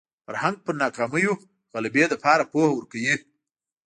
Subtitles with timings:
[0.25, 1.33] فرهنګ پر ناکامیو
[1.73, 3.15] غلبې لپاره پوهه ورکوي